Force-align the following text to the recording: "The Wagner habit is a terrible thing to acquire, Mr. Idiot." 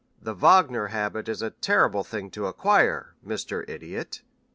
"The 0.19 0.33
Wagner 0.33 0.87
habit 0.87 1.29
is 1.29 1.43
a 1.43 1.51
terrible 1.51 2.03
thing 2.03 2.31
to 2.31 2.47
acquire, 2.47 3.13
Mr. 3.23 3.69
Idiot." 3.69 4.23